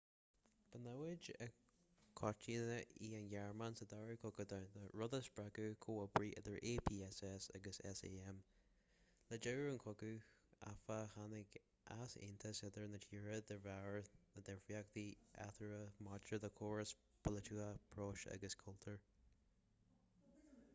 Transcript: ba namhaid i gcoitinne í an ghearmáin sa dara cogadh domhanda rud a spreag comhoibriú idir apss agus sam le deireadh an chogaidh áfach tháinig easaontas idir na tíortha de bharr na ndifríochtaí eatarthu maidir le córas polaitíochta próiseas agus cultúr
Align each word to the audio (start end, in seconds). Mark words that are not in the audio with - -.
ba 0.69 0.77
namhaid 0.83 1.25
i 1.45 1.47
gcoitinne 2.19 2.77
í 3.07 3.09
an 3.17 3.27
ghearmáin 3.33 3.75
sa 3.79 3.87
dara 3.91 4.13
cogadh 4.23 4.47
domhanda 4.53 4.95
rud 5.01 5.15
a 5.17 5.19
spreag 5.25 5.57
comhoibriú 5.85 6.31
idir 6.39 6.55
apss 7.07 7.51
agus 7.59 7.79
sam 7.99 8.39
le 9.33 9.37
deireadh 9.47 9.69
an 9.75 9.83
chogaidh 9.85 10.25
áfach 10.71 11.13
tháinig 11.17 11.55
easaontas 11.97 12.61
idir 12.69 12.89
na 12.95 13.01
tíortha 13.05 13.37
de 13.51 13.57
bharr 13.67 14.01
na 14.07 14.43
ndifríochtaí 14.45 15.03
eatarthu 15.49 15.71
maidir 16.09 16.41
le 16.47 16.51
córas 16.61 16.95
polaitíochta 17.03 17.93
próiseas 17.97 18.33
agus 18.39 18.59
cultúr 18.65 18.99